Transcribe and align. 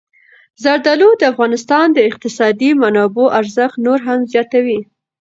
زردالو 0.63 1.09
د 1.17 1.21
افغانستان 1.31 1.85
د 1.93 1.99
اقتصادي 2.09 2.69
منابعو 2.81 3.33
ارزښت 3.39 3.75
نور 3.85 3.99
هم 4.07 4.19
زیاتوي. 4.31 4.79